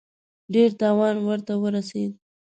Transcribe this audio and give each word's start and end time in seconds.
ډېر 0.53 0.69
تاوان 0.81 1.15
ورته 1.27 1.53
ورسېد. 1.61 2.11